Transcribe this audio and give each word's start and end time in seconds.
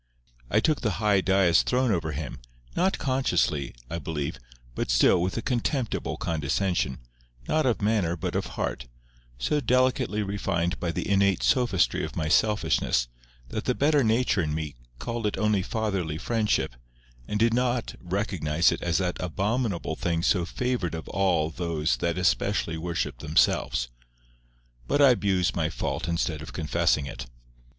I 0.49 0.59
took 0.59 0.81
the 0.81 0.93
high 0.97 1.21
dais 1.21 1.61
throne 1.61 1.91
over 1.91 2.11
him, 2.13 2.39
not 2.75 2.97
consciously, 2.97 3.75
I 3.87 3.99
believe, 3.99 4.39
but 4.73 4.89
still 4.89 5.21
with 5.21 5.37
a 5.37 5.43
contemptible 5.43 6.17
condescension, 6.17 6.97
not 7.47 7.67
of 7.67 7.83
manner 7.83 8.15
but 8.15 8.33
of 8.33 8.47
heart, 8.57 8.87
so 9.37 9.59
delicately 9.59 10.23
refined 10.23 10.79
by 10.79 10.91
the 10.91 11.07
innate 11.07 11.43
sophistry 11.43 12.03
of 12.03 12.15
my 12.15 12.29
selfishness, 12.29 13.09
that 13.49 13.65
the 13.65 13.75
better 13.75 14.03
nature 14.03 14.41
in 14.41 14.55
me 14.55 14.73
called 14.97 15.27
it 15.27 15.37
only 15.37 15.61
fatherly 15.61 16.17
friendship, 16.17 16.75
and 17.27 17.39
did 17.39 17.53
not 17.53 17.93
recognize 18.01 18.71
it 18.71 18.81
as 18.81 18.97
that 18.97 19.17
abominable 19.21 19.95
thing 19.95 20.23
so 20.23 20.45
favoured 20.45 20.95
of 20.95 21.07
all 21.09 21.51
those 21.51 21.97
that 21.97 22.17
especially 22.17 22.75
worship 22.75 23.19
themselves. 23.19 23.89
But 24.87 24.99
I 24.99 25.11
abuse 25.11 25.55
my 25.55 25.69
fault 25.69 26.07
instead 26.07 26.41
of 26.41 26.53
confessing 26.53 27.05
it. 27.05 27.27